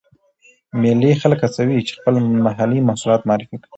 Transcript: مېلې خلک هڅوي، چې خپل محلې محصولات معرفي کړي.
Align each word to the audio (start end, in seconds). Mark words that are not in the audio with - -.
مېلې 0.81 1.11
خلک 1.21 1.39
هڅوي، 1.47 1.79
چې 1.87 1.93
خپل 1.99 2.13
محلې 2.45 2.79
محصولات 2.87 3.21
معرفي 3.29 3.55
کړي. 3.61 3.69